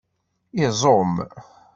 Iẓum 0.63 1.13